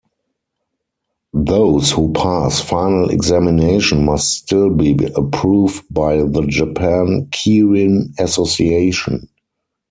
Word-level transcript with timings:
Those 1.33 1.91
who 1.91 2.11
pass 2.13 2.59
final 2.59 3.11
examination 3.11 4.03
must 4.03 4.29
still 4.33 4.71
be 4.71 4.97
approved 5.15 5.83
by 5.93 6.23
the 6.23 6.41
Japan 6.49 7.27
Keirin 7.31 8.19
Association. 8.19 9.29